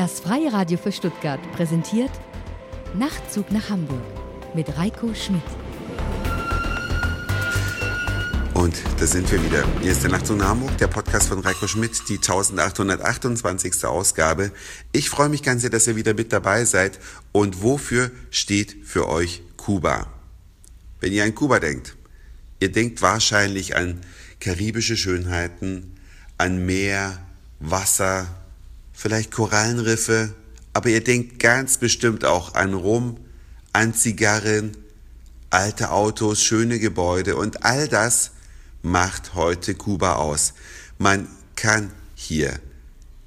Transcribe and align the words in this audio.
Das 0.00 0.18
Freie 0.18 0.50
Radio 0.50 0.78
für 0.78 0.92
Stuttgart 0.92 1.40
präsentiert 1.52 2.10
Nachtzug 2.94 3.52
nach 3.52 3.68
Hamburg 3.68 4.00
mit 4.54 4.74
Reiko 4.78 5.12
Schmidt. 5.12 5.42
Und 8.54 8.74
da 8.98 9.06
sind 9.06 9.30
wir 9.30 9.44
wieder. 9.44 9.62
Hier 9.82 9.92
ist 9.92 10.02
der 10.02 10.10
Nachtzug 10.10 10.38
nach 10.38 10.48
Hamburg, 10.48 10.78
der 10.78 10.86
Podcast 10.86 11.28
von 11.28 11.40
Reiko 11.40 11.66
Schmidt, 11.66 12.08
die 12.08 12.16
1828. 12.16 13.84
Ausgabe. 13.84 14.52
Ich 14.92 15.10
freue 15.10 15.28
mich 15.28 15.42
ganz 15.42 15.60
sehr, 15.60 15.70
dass 15.70 15.86
ihr 15.86 15.96
wieder 15.96 16.14
mit 16.14 16.32
dabei 16.32 16.64
seid. 16.64 16.98
Und 17.32 17.62
wofür 17.62 18.10
steht 18.30 18.78
für 18.86 19.06
euch 19.06 19.42
Kuba? 19.58 20.06
Wenn 21.00 21.12
ihr 21.12 21.24
an 21.24 21.34
Kuba 21.34 21.60
denkt, 21.60 21.94
ihr 22.58 22.72
denkt 22.72 23.02
wahrscheinlich 23.02 23.76
an 23.76 24.00
karibische 24.40 24.96
Schönheiten, 24.96 25.96
an 26.38 26.64
Meer, 26.64 27.18
Wasser, 27.58 28.39
vielleicht 29.00 29.30
Korallenriffe, 29.30 30.34
aber 30.74 30.90
ihr 30.90 31.02
denkt 31.02 31.38
ganz 31.38 31.78
bestimmt 31.78 32.26
auch 32.26 32.54
an 32.54 32.74
Rum, 32.74 33.16
an 33.72 33.94
Zigarren, 33.94 34.76
alte 35.48 35.90
Autos, 35.90 36.42
schöne 36.42 36.78
Gebäude 36.78 37.36
und 37.36 37.64
all 37.64 37.88
das 37.88 38.32
macht 38.82 39.32
heute 39.34 39.74
Kuba 39.74 40.16
aus. 40.16 40.52
Man 40.98 41.28
kann 41.56 41.90
hier 42.14 42.60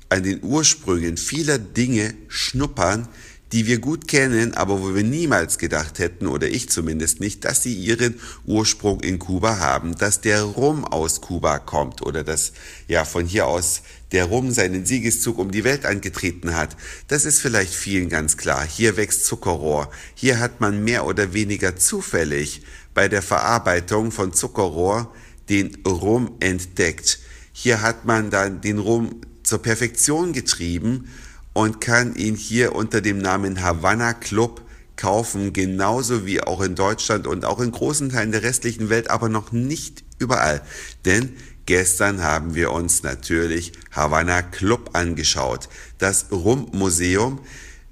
an 0.09 0.21
den 0.21 0.43
Ursprüngen 0.43 1.17
vieler 1.17 1.57
Dinge 1.57 2.13
schnuppern, 2.27 3.07
die 3.53 3.67
wir 3.67 3.77
gut 3.77 4.07
kennen, 4.07 4.55
aber 4.55 4.81
wo 4.81 4.95
wir 4.95 5.03
niemals 5.03 5.59
gedacht 5.59 5.99
hätten, 5.99 6.25
oder 6.25 6.47
ich 6.47 6.69
zumindest 6.69 7.19
nicht, 7.19 7.45
dass 7.45 7.61
sie 7.61 7.75
ihren 7.75 8.19
Ursprung 8.45 8.99
in 9.01 9.19
Kuba 9.19 9.59
haben, 9.59 9.95
dass 9.95 10.21
der 10.21 10.41
Rum 10.41 10.83
aus 10.83 11.21
Kuba 11.21 11.59
kommt 11.59 12.01
oder 12.01 12.23
dass 12.23 12.53
ja 12.87 13.05
von 13.05 13.27
hier 13.27 13.45
aus 13.45 13.83
der 14.11 14.25
Rum 14.25 14.51
seinen 14.51 14.87
Siegeszug 14.87 15.37
um 15.37 15.51
die 15.51 15.63
Welt 15.63 15.85
angetreten 15.85 16.55
hat. 16.55 16.75
Das 17.07 17.25
ist 17.25 17.41
vielleicht 17.41 17.75
vielen 17.75 18.09
ganz 18.09 18.37
klar. 18.37 18.65
Hier 18.65 18.97
wächst 18.97 19.25
Zuckerrohr. 19.25 19.91
Hier 20.15 20.39
hat 20.39 20.59
man 20.59 20.83
mehr 20.83 21.05
oder 21.05 21.33
weniger 21.33 21.75
zufällig 21.75 22.63
bei 22.95 23.07
der 23.07 23.21
Verarbeitung 23.21 24.11
von 24.11 24.33
Zuckerrohr 24.33 25.13
den 25.49 25.77
Rum 25.85 26.31
entdeckt. 26.39 27.19
Hier 27.51 27.83
hat 27.83 28.05
man 28.05 28.31
dann 28.31 28.61
den 28.61 28.79
Rum 28.79 29.21
zur 29.43 29.61
Perfektion 29.61 30.33
getrieben 30.33 31.07
und 31.53 31.79
kann 31.81 32.15
ihn 32.15 32.35
hier 32.35 32.75
unter 32.75 33.01
dem 33.01 33.19
Namen 33.19 33.61
Havana 33.61 34.13
Club 34.13 34.61
kaufen, 34.95 35.53
genauso 35.53 36.25
wie 36.25 36.41
auch 36.41 36.61
in 36.61 36.75
Deutschland 36.75 37.27
und 37.27 37.45
auch 37.45 37.59
in 37.59 37.71
großen 37.71 38.09
Teilen 38.09 38.31
der 38.31 38.43
restlichen 38.43 38.89
Welt, 38.89 39.09
aber 39.09 39.29
noch 39.29 39.51
nicht 39.51 40.03
überall. 40.19 40.61
Denn 41.05 41.33
gestern 41.65 42.23
haben 42.23 42.55
wir 42.55 42.71
uns 42.71 43.03
natürlich 43.03 43.73
Havana 43.91 44.41
Club 44.41 44.91
angeschaut, 44.93 45.69
das 45.97 46.27
Rum-Museum. 46.31 47.39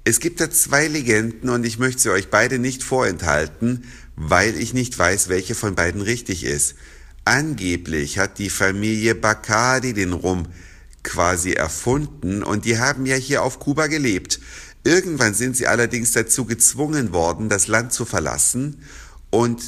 Es 0.04 0.20
gibt 0.20 0.40
da 0.40 0.50
zwei 0.50 0.88
Legenden 0.88 1.50
und 1.50 1.64
ich 1.64 1.78
möchte 1.78 2.02
sie 2.02 2.10
euch 2.10 2.28
beide 2.30 2.58
nicht 2.58 2.82
vorenthalten, 2.82 3.84
weil 4.16 4.56
ich 4.56 4.74
nicht 4.74 4.98
weiß, 4.98 5.28
welche 5.28 5.54
von 5.54 5.74
beiden 5.74 6.02
richtig 6.02 6.44
ist. 6.44 6.74
Angeblich 7.24 8.18
hat 8.18 8.38
die 8.38 8.50
Familie 8.50 9.14
Bacardi 9.14 9.92
den 9.92 10.12
Rum 10.12 10.46
quasi 11.02 11.52
erfunden 11.52 12.42
und 12.42 12.64
die 12.64 12.78
haben 12.78 13.06
ja 13.06 13.16
hier 13.16 13.42
auf 13.42 13.58
Kuba 13.58 13.86
gelebt. 13.86 14.40
Irgendwann 14.84 15.34
sind 15.34 15.56
sie 15.56 15.66
allerdings 15.66 16.12
dazu 16.12 16.44
gezwungen 16.44 17.12
worden, 17.12 17.48
das 17.48 17.68
Land 17.68 17.92
zu 17.92 18.04
verlassen 18.04 18.82
und 19.30 19.62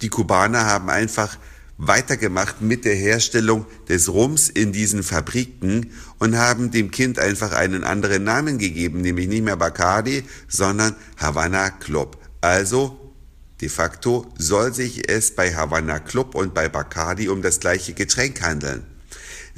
die 0.00 0.08
Kubaner 0.08 0.64
haben 0.64 0.90
einfach 0.90 1.38
weitergemacht 1.76 2.60
mit 2.60 2.84
der 2.84 2.94
Herstellung 2.94 3.66
des 3.88 4.08
Rums 4.08 4.48
in 4.48 4.72
diesen 4.72 5.02
Fabriken 5.02 5.92
und 6.18 6.36
haben 6.36 6.70
dem 6.70 6.90
Kind 6.90 7.18
einfach 7.18 7.52
einen 7.52 7.84
anderen 7.84 8.24
Namen 8.24 8.58
gegeben, 8.58 9.00
nämlich 9.00 9.28
nicht 9.28 9.44
mehr 9.44 9.56
Bacardi, 9.56 10.24
sondern 10.48 10.96
Havana 11.16 11.70
Club. 11.70 12.18
Also 12.40 13.14
de 13.60 13.68
facto 13.68 14.26
soll 14.38 14.74
sich 14.74 15.08
es 15.08 15.34
bei 15.34 15.54
Havana 15.54 16.00
Club 16.00 16.34
und 16.34 16.52
bei 16.52 16.68
Bacardi 16.68 17.28
um 17.28 17.42
das 17.42 17.60
gleiche 17.60 17.92
Getränk 17.92 18.42
handeln 18.42 18.84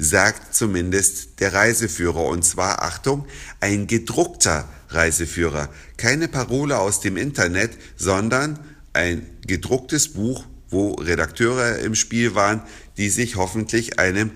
sagt 0.01 0.55
zumindest 0.55 1.39
der 1.39 1.53
Reiseführer. 1.53 2.25
Und 2.25 2.43
zwar, 2.43 2.81
Achtung, 2.81 3.27
ein 3.59 3.85
gedruckter 3.85 4.67
Reiseführer. 4.89 5.69
Keine 5.95 6.27
Parole 6.27 6.79
aus 6.79 7.01
dem 7.01 7.17
Internet, 7.17 7.77
sondern 7.95 8.59
ein 8.93 9.25
gedrucktes 9.45 10.13
Buch, 10.13 10.45
wo 10.69 10.93
Redakteure 10.93 11.79
im 11.79 11.95
Spiel 11.95 12.33
waren, 12.33 12.61
die 12.97 13.09
sich 13.09 13.35
hoffentlich 13.35 13.99
einem 13.99 14.31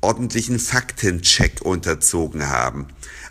ordentlichen 0.00 0.58
Faktencheck 0.58 1.60
unterzogen 1.62 2.48
haben. 2.48 2.88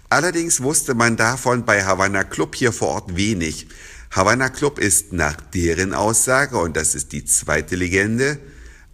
Allerdings 0.10 0.62
wusste 0.62 0.94
man 0.94 1.18
davon 1.18 1.66
bei 1.66 1.84
Havana 1.84 2.24
Club 2.24 2.56
hier 2.56 2.72
vor 2.72 2.90
Ort 2.90 3.16
wenig. 3.16 3.68
Havana 4.12 4.50
Club 4.50 4.78
ist 4.78 5.14
nach 5.14 5.38
deren 5.54 5.94
Aussage, 5.94 6.58
und 6.58 6.78
das 6.78 6.96
ist 6.96 7.12
die 7.12 7.26
zweite 7.26 7.76
Legende, 7.76 8.38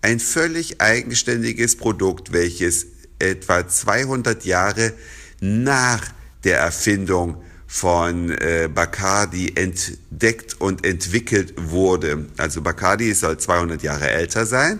ein 0.01 0.19
völlig 0.19 0.81
eigenständiges 0.81 1.75
Produkt, 1.75 2.31
welches 2.31 2.87
etwa 3.19 3.67
200 3.67 4.45
Jahre 4.45 4.93
nach 5.39 6.07
der 6.43 6.59
Erfindung 6.59 7.41
von 7.67 8.31
äh, 8.31 8.69
Bacardi 8.73 9.53
entdeckt 9.55 10.59
und 10.61 10.85
entwickelt 10.85 11.53
wurde. 11.57 12.27
Also 12.37 12.61
Bacardi 12.61 13.13
soll 13.13 13.37
200 13.37 13.83
Jahre 13.83 14.09
älter 14.09 14.45
sein 14.45 14.79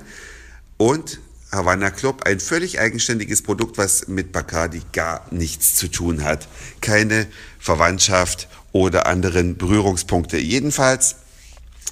und 0.77 1.19
Havana 1.51 1.91
Club 1.91 2.23
ein 2.25 2.39
völlig 2.39 2.79
eigenständiges 2.79 3.41
Produkt, 3.41 3.77
was 3.77 4.07
mit 4.07 4.31
Bacardi 4.31 4.81
gar 4.93 5.25
nichts 5.31 5.75
zu 5.75 5.87
tun 5.87 6.23
hat. 6.23 6.47
Keine 6.81 7.27
Verwandtschaft 7.59 8.47
oder 8.73 9.07
anderen 9.07 9.57
Berührungspunkte. 9.57 10.37
Jedenfalls 10.37 11.15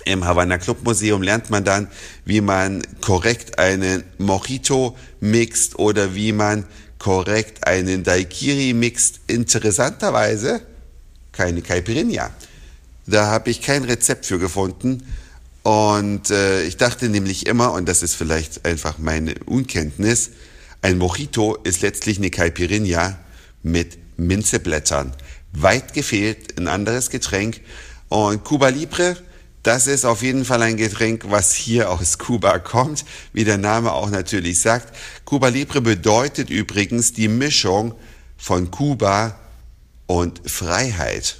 im 0.05 0.23
Havana 0.23 0.57
Club 0.57 0.83
Museum 0.83 1.21
lernt 1.21 1.49
man 1.49 1.63
dann, 1.63 1.87
wie 2.23 2.41
man 2.41 2.81
korrekt 3.01 3.59
einen 3.59 4.03
Mojito 4.17 4.95
mixt 5.19 5.77
oder 5.77 6.15
wie 6.15 6.31
man 6.31 6.65
korrekt 6.99 7.67
einen 7.67 8.03
Daiquiri 8.03 8.73
mixt. 8.73 9.19
Interessanterweise 9.27 10.61
keine 11.31 11.61
Caipirinha. 11.61 12.31
Da 13.07 13.27
habe 13.27 13.49
ich 13.49 13.61
kein 13.61 13.83
Rezept 13.83 14.25
für 14.25 14.39
gefunden. 14.39 15.05
Und 15.63 16.29
äh, 16.29 16.63
ich 16.63 16.77
dachte 16.77 17.09
nämlich 17.09 17.47
immer, 17.47 17.73
und 17.73 17.89
das 17.89 18.03
ist 18.03 18.13
vielleicht 18.13 18.65
einfach 18.65 18.97
meine 18.99 19.35
Unkenntnis, 19.45 20.31
ein 20.81 20.99
Mojito 20.99 21.55
ist 21.63 21.81
letztlich 21.81 22.17
eine 22.17 22.29
Caipirinha 22.29 23.17
mit 23.63 23.97
Minzeblättern. 24.17 25.13
Weit 25.53 25.93
gefehlt 25.93 26.59
ein 26.59 26.67
anderes 26.67 27.09
Getränk. 27.09 27.61
Und 28.09 28.43
Cuba 28.43 28.69
Libre 28.69 29.17
das 29.65 29.87
ist 29.87 30.05
auf 30.05 30.21
jeden 30.21 30.45
Fall 30.45 30.61
ein 30.61 30.77
Getränk, 30.77 31.25
was 31.29 31.55
hier 31.55 31.89
aus 31.89 32.19
Kuba 32.19 32.59
kommt, 32.59 33.03
wie 33.33 33.45
der 33.45 33.57
Name 33.57 33.93
auch 33.93 34.11
natürlich 34.11 34.59
sagt. 34.59 34.95
Cuba 35.25 35.47
Libre 35.47 35.81
bedeutet 35.81 36.51
übrigens 36.51 37.13
die 37.13 37.27
Mischung 37.27 37.95
von 38.37 38.69
Kuba 38.69 39.39
und 40.05 40.39
Freiheit. 40.47 41.37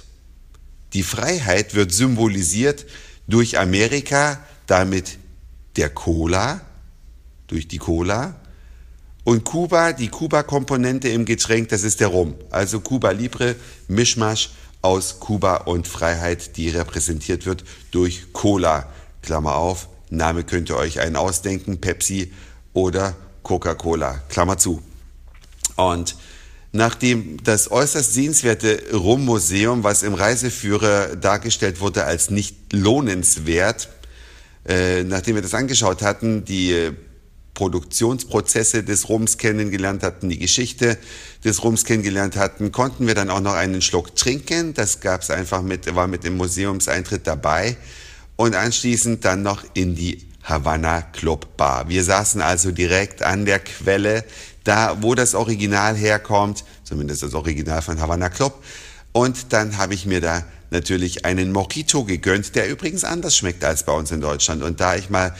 Die 0.92 1.04
Freiheit 1.04 1.76
wird 1.76 1.92
symbolisiert 1.92 2.86
durch 3.28 3.60
Amerika, 3.60 4.40
damit 4.66 5.18
der 5.76 5.90
Cola, 5.90 6.62
durch 7.46 7.68
die 7.68 7.78
Cola. 7.78 8.34
Und 9.22 9.44
Kuba, 9.44 9.92
die 9.92 10.08
Kuba-Komponente 10.08 11.08
im 11.10 11.26
Getränk, 11.26 11.68
das 11.68 11.84
ist 11.84 12.00
der 12.00 12.08
Rum. 12.08 12.34
Also 12.50 12.80
Cuba 12.80 13.12
Libre, 13.12 13.54
Mischmasch 13.86 14.50
aus 14.82 15.20
Kuba 15.20 15.56
und 15.56 15.88
Freiheit, 15.88 16.56
die 16.56 16.68
repräsentiert 16.68 17.46
wird 17.46 17.64
durch 17.90 18.32
Cola. 18.32 18.88
Klammer 19.22 19.56
auf, 19.56 19.88
Name 20.10 20.44
könnt 20.44 20.70
ihr 20.70 20.76
euch 20.76 21.00
einen 21.00 21.16
ausdenken, 21.16 21.80
Pepsi 21.80 22.32
oder 22.72 23.16
Coca-Cola. 23.42 24.22
Klammer 24.28 24.58
zu. 24.58 24.82
Und 25.76 26.16
nachdem 26.72 27.42
das 27.42 27.70
äußerst 27.70 28.12
sehenswerte 28.12 28.82
Rum-Museum, 28.92 29.84
was 29.84 30.02
im 30.02 30.14
Reiseführer 30.14 31.16
dargestellt 31.16 31.80
wurde 31.80 32.04
als 32.04 32.30
nicht 32.30 32.72
lohnenswert, 32.72 33.88
äh, 34.66 35.04
nachdem 35.04 35.36
wir 35.36 35.42
das 35.42 35.54
angeschaut 35.54 36.02
hatten, 36.02 36.44
die 36.44 36.92
Produktionsprozesse 37.56 38.84
des 38.84 39.08
Rums 39.08 39.38
kennengelernt 39.38 40.04
hatten, 40.04 40.28
die 40.28 40.38
Geschichte 40.38 40.98
des 41.44 41.64
Rums 41.64 41.84
kennengelernt 41.84 42.36
hatten, 42.36 42.70
konnten 42.70 43.06
wir 43.08 43.14
dann 43.14 43.30
auch 43.30 43.40
noch 43.40 43.54
einen 43.54 43.82
Schluck 43.82 44.14
trinken. 44.14 44.74
Das 44.74 45.00
gab's 45.00 45.30
einfach 45.30 45.62
mit, 45.62 45.92
war 45.96 46.06
mit 46.06 46.22
dem 46.22 46.36
Museumseintritt 46.36 47.26
dabei. 47.26 47.76
Und 48.36 48.54
anschließend 48.54 49.24
dann 49.24 49.42
noch 49.42 49.64
in 49.72 49.96
die 49.96 50.28
Havana 50.44 51.00
Club 51.00 51.56
Bar. 51.56 51.88
Wir 51.88 52.04
saßen 52.04 52.42
also 52.42 52.70
direkt 52.70 53.22
an 53.22 53.46
der 53.46 53.58
Quelle, 53.58 54.24
da 54.62 54.98
wo 55.00 55.14
das 55.14 55.34
Original 55.34 55.96
herkommt, 55.96 56.62
zumindest 56.84 57.22
das 57.22 57.34
Original 57.34 57.80
von 57.80 57.98
Havana 58.00 58.28
Club. 58.28 58.62
Und 59.12 59.54
dann 59.54 59.78
habe 59.78 59.94
ich 59.94 60.04
mir 60.04 60.20
da 60.20 60.44
natürlich 60.70 61.24
einen 61.24 61.52
Mojito 61.52 62.04
gegönnt, 62.04 62.54
der 62.54 62.68
übrigens 62.68 63.02
anders 63.02 63.34
schmeckt 63.34 63.64
als 63.64 63.84
bei 63.84 63.92
uns 63.92 64.10
in 64.10 64.20
Deutschland. 64.20 64.62
Und 64.62 64.78
da 64.80 64.94
ich 64.94 65.08
mal 65.08 65.34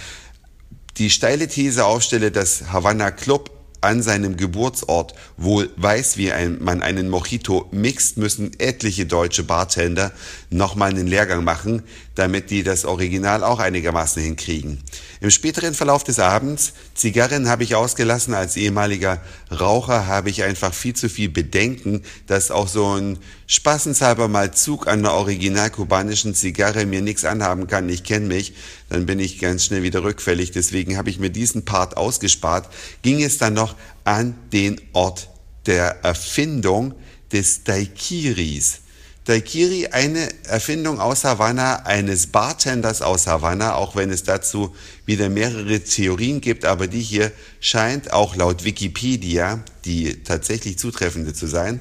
die 0.98 1.10
steile 1.10 1.48
These 1.48 1.84
aufstelle, 1.84 2.30
dass 2.30 2.72
Havana 2.72 3.10
Club 3.10 3.50
an 3.82 4.02
seinem 4.02 4.36
Geburtsort 4.36 5.14
wohl 5.36 5.70
weiß, 5.76 6.16
wie 6.16 6.32
ein, 6.32 6.62
man 6.62 6.82
einen 6.82 7.08
Mojito 7.08 7.68
mixt, 7.70 8.16
müssen 8.16 8.52
etliche 8.58 9.06
deutsche 9.06 9.44
Bartender 9.44 10.12
nochmal 10.50 10.90
einen 10.90 11.06
Lehrgang 11.06 11.44
machen, 11.44 11.82
damit 12.16 12.50
die 12.50 12.64
das 12.64 12.84
Original 12.84 13.44
auch 13.44 13.60
einigermaßen 13.60 14.22
hinkriegen. 14.22 14.82
Im 15.20 15.30
späteren 15.30 15.74
Verlauf 15.74 16.02
des 16.02 16.18
Abends, 16.18 16.72
Zigarren 16.94 17.48
habe 17.48 17.62
ich 17.62 17.74
ausgelassen, 17.74 18.34
als 18.34 18.56
ehemaliger 18.56 19.20
Raucher 19.50 20.06
habe 20.06 20.30
ich 20.30 20.42
einfach 20.42 20.74
viel 20.74 20.94
zu 20.94 21.08
viel 21.08 21.28
Bedenken, 21.28 22.02
dass 22.26 22.50
auch 22.50 22.68
so 22.68 22.96
ein 22.96 23.18
spaßenshalber 23.46 24.28
mal 24.28 24.52
Zug 24.52 24.88
an 24.88 25.00
einer 25.00 25.14
original 25.14 25.70
kubanischen 25.70 26.34
Zigarre 26.34 26.86
mir 26.86 27.02
nichts 27.02 27.24
anhaben 27.24 27.66
kann, 27.66 27.88
ich 27.88 28.02
kenne 28.02 28.26
mich, 28.26 28.54
dann 28.88 29.06
bin 29.06 29.20
ich 29.20 29.38
ganz 29.38 29.64
schnell 29.64 29.82
wieder 29.82 30.02
rückfällig. 30.02 30.50
Deswegen 30.52 30.96
habe 30.96 31.10
ich 31.10 31.18
mir 31.18 31.30
diesen 31.30 31.64
Part 31.64 31.96
ausgespart. 31.96 32.68
Ging 33.02 33.22
es 33.22 33.38
dann 33.38 33.54
noch 33.54 33.76
an 34.04 34.34
den 34.52 34.80
Ort 34.92 35.28
der 35.66 36.04
Erfindung 36.04 36.94
des 37.32 37.64
Daiquiris. 37.64 38.80
Daiquiri, 39.26 39.88
eine 39.88 40.28
Erfindung 40.44 41.00
aus 41.00 41.24
Havanna, 41.24 41.84
eines 41.84 42.28
Bartenders 42.28 43.02
aus 43.02 43.26
Havanna, 43.26 43.74
auch 43.74 43.96
wenn 43.96 44.10
es 44.10 44.22
dazu 44.22 44.74
wieder 45.04 45.28
mehrere 45.28 45.80
Theorien 45.80 46.40
gibt, 46.40 46.64
aber 46.64 46.86
die 46.86 47.00
hier 47.00 47.32
scheint 47.58 48.12
auch 48.12 48.36
laut 48.36 48.62
Wikipedia 48.62 49.64
die 49.84 50.22
tatsächlich 50.22 50.78
zutreffende 50.78 51.32
zu 51.32 51.46
sein. 51.46 51.80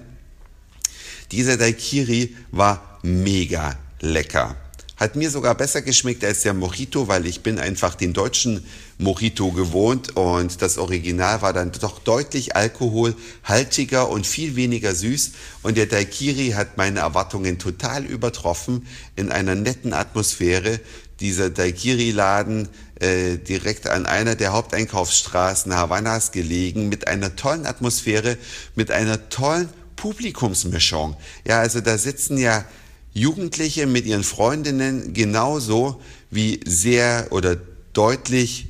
Dieser 1.32 1.58
Daiquiri 1.58 2.36
war 2.52 3.00
mega 3.04 3.78
lecker. 4.00 4.56
Hat 4.98 5.18
mir 5.18 5.30
sogar 5.30 5.56
besser 5.56 5.82
geschmeckt 5.82 6.24
als 6.24 6.44
der 6.44 6.54
Mojito, 6.54 7.10
weil 7.10 7.26
ich 7.26 7.42
bin 7.42 7.60
einfach 7.60 7.96
den 7.96 8.14
deutschen 8.14 8.66
Mojito 8.98 9.52
gewohnt 9.52 10.16
und 10.16 10.62
das 10.62 10.78
Original 10.78 11.42
war 11.42 11.52
dann 11.52 11.74
doch 11.74 12.00
deutlich 12.00 12.56
alkoholhaltiger 12.56 14.08
und 14.08 14.26
viel 14.26 14.56
weniger 14.56 14.96
süß 14.96 15.32
und 15.64 15.76
der 15.76 15.88
Daiquiri 15.88 16.52
hat 16.52 16.78
meine 16.78 17.02
Erwartungen 17.02 17.60
total 17.60 18.06
übertroffen 18.06 18.88
in 19.18 19.34
einer 19.34 19.56
netten 19.56 19.92
Atmosphäre. 19.92 20.80
Dieser 21.20 21.50
Daiquiri-Laden 21.50 22.70
äh, 23.02 23.38
direkt 23.38 23.88
an 23.88 24.06
einer 24.06 24.36
der 24.36 24.54
Haupteinkaufsstraßen 24.54 25.76
Havannas 25.76 26.32
gelegen 26.32 26.88
mit 26.88 27.08
einer 27.10 27.36
tollen 27.36 27.66
Atmosphäre, 27.66 28.38
mit 28.76 28.92
einer 28.92 29.30
tollen 29.30 29.68
Publikumsmischung. 29.98 31.18
Ja, 31.46 31.60
also 31.60 31.82
da 31.82 31.98
sitzen 31.98 32.38
ja 32.38 32.64
Jugendliche 33.16 33.88
mit 33.88 34.06
ihren 34.06 34.26
Freundinnen 34.26 35.14
genauso 35.14 36.02
wie 36.30 36.60
sehr 36.66 37.28
oder 37.32 37.58
deutlich 37.94 38.68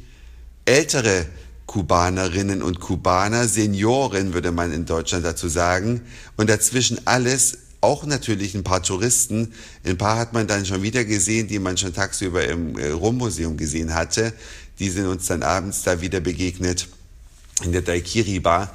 ältere 0.66 1.26
Kubanerinnen 1.66 2.62
und 2.62 2.80
Kubaner, 2.80 3.48
Senioren 3.48 4.36
würde 4.36 4.52
man 4.52 4.72
in 4.72 4.86
Deutschland 4.86 5.26
dazu 5.26 5.48
sagen, 5.48 6.02
und 6.38 6.48
dazwischen 6.48 7.00
alles, 7.06 7.58
auch 7.82 8.06
natürlich 8.06 8.54
ein 8.54 8.64
paar 8.64 8.84
Touristen, 8.84 9.52
ein 9.84 9.98
paar 9.98 10.18
hat 10.18 10.34
man 10.34 10.46
dann 10.46 10.66
schon 10.66 10.84
wieder 10.84 11.06
gesehen, 11.06 11.48
die 11.48 11.60
man 11.60 11.78
schon 11.78 11.94
tagsüber 11.94 12.48
im 12.48 12.78
äh, 12.78 12.90
Rummmuseum 12.90 13.58
gesehen 13.58 13.96
hatte, 13.96 14.32
die 14.78 14.90
sind 14.90 15.08
uns 15.08 15.26
dann 15.26 15.42
abends 15.42 15.82
da 15.82 16.02
wieder 16.02 16.20
begegnet 16.20 16.88
in 17.64 17.72
der 17.72 17.82
Daikiri 17.82 18.40
Bar. 18.40 18.72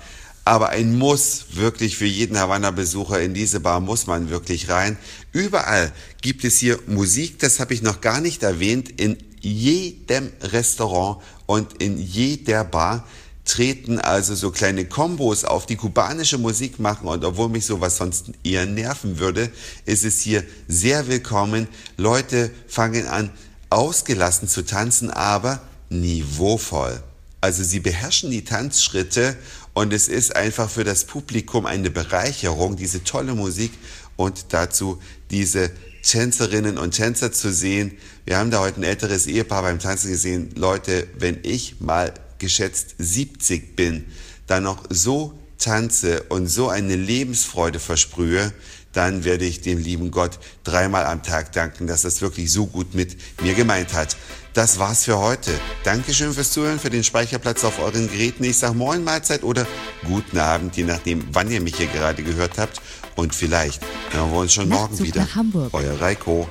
Aber 0.50 0.70
ein 0.70 0.98
Muss 0.98 1.44
wirklich 1.52 1.96
für 1.96 2.06
jeden 2.06 2.36
Havanna-Besucher 2.36 3.20
in 3.20 3.34
diese 3.34 3.60
Bar 3.60 3.78
muss 3.78 4.08
man 4.08 4.30
wirklich 4.30 4.68
rein. 4.68 4.98
Überall 5.30 5.92
gibt 6.22 6.42
es 6.42 6.58
hier 6.58 6.80
Musik, 6.88 7.38
das 7.38 7.60
habe 7.60 7.72
ich 7.72 7.82
noch 7.82 8.00
gar 8.00 8.20
nicht 8.20 8.42
erwähnt. 8.42 9.00
In 9.00 9.16
jedem 9.40 10.32
Restaurant 10.42 11.22
und 11.46 11.80
in 11.80 11.98
jeder 11.98 12.64
Bar 12.64 13.06
treten 13.44 14.00
also 14.00 14.34
so 14.34 14.50
kleine 14.50 14.86
Kombos 14.86 15.44
auf, 15.44 15.66
die 15.66 15.76
kubanische 15.76 16.36
Musik 16.36 16.80
machen. 16.80 17.06
Und 17.06 17.24
obwohl 17.24 17.48
mich 17.48 17.64
sowas 17.64 17.98
sonst 17.98 18.32
eher 18.42 18.66
nerven 18.66 19.20
würde, 19.20 19.52
ist 19.86 20.04
es 20.04 20.20
hier 20.20 20.42
sehr 20.66 21.06
willkommen. 21.06 21.68
Leute 21.96 22.50
fangen 22.66 23.06
an, 23.06 23.30
ausgelassen 23.68 24.48
zu 24.48 24.64
tanzen, 24.64 25.10
aber 25.10 25.62
niveauvoll. 25.90 27.00
Also 27.40 27.64
sie 27.64 27.80
beherrschen 27.80 28.30
die 28.30 28.44
Tanzschritte 28.44 29.34
und 29.74 29.92
es 29.92 30.08
ist 30.08 30.34
einfach 30.36 30.68
für 30.68 30.84
das 30.84 31.04
Publikum 31.04 31.66
eine 31.66 31.90
Bereicherung, 31.90 32.76
diese 32.76 33.04
tolle 33.04 33.34
Musik 33.34 33.72
und 34.16 34.52
dazu 34.52 35.00
diese 35.30 35.70
Tänzerinnen 36.02 36.78
und 36.78 36.92
Tänzer 36.92 37.32
zu 37.32 37.52
sehen. 37.52 37.92
Wir 38.24 38.38
haben 38.38 38.50
da 38.50 38.60
heute 38.60 38.80
ein 38.80 38.84
älteres 38.84 39.26
Ehepaar 39.26 39.62
beim 39.62 39.78
Tanzen 39.78 40.10
gesehen. 40.10 40.50
Leute, 40.56 41.06
wenn 41.18 41.38
ich 41.42 41.80
mal 41.80 42.14
geschätzt 42.38 42.94
70 42.98 43.76
bin, 43.76 44.06
dann 44.46 44.64
noch 44.64 44.84
so 44.88 45.38
tanze 45.58 46.22
und 46.24 46.48
so 46.48 46.68
eine 46.68 46.96
Lebensfreude 46.96 47.78
versprühe, 47.78 48.52
dann 48.92 49.24
werde 49.24 49.44
ich 49.44 49.60
dem 49.60 49.78
lieben 49.78 50.10
Gott 50.10 50.38
dreimal 50.64 51.04
am 51.04 51.22
Tag 51.22 51.52
danken, 51.52 51.86
dass 51.86 52.02
das 52.02 52.22
wirklich 52.22 52.50
so 52.50 52.66
gut 52.66 52.94
mit 52.94 53.16
mir 53.42 53.54
gemeint 53.54 53.92
hat. 53.92 54.16
Das 54.52 54.78
war's 54.78 55.04
für 55.04 55.18
heute. 55.18 55.52
Dankeschön 55.84 56.32
fürs 56.32 56.50
Zuhören, 56.52 56.78
für 56.80 56.90
den 56.90 57.04
Speicherplatz 57.04 57.64
auf 57.64 57.78
euren 57.78 58.08
Geräten. 58.10 58.42
Ich 58.44 58.58
sag 58.58 58.74
Moin 58.74 59.04
Mahlzeit 59.04 59.44
oder 59.44 59.66
guten 60.06 60.38
Abend, 60.38 60.76
je 60.76 60.84
nachdem, 60.84 61.24
wann 61.32 61.50
ihr 61.50 61.60
mich 61.60 61.76
hier 61.76 61.86
gerade 61.86 62.22
gehört 62.22 62.58
habt. 62.58 62.80
Und 63.16 63.34
vielleicht 63.34 63.80
hören 64.10 64.30
wir 64.32 64.38
uns 64.38 64.52
schon 64.52 64.68
Nachtzug 64.68 64.90
morgen 64.90 65.04
wieder. 65.04 65.20
nach 65.22 65.34
Hamburg. 65.36 65.70
Euer 65.72 66.00
Reiko. 66.00 66.48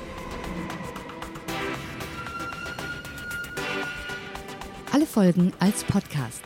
Alle 4.92 5.06
Folgen 5.06 5.54
als 5.60 5.84
Podcast. 5.84 6.42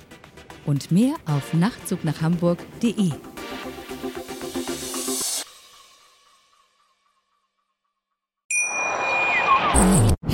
Und 0.65 0.91
mehr 0.91 1.15
auf 1.25 1.53
nachtzugnachhamburg.de. 1.53 3.11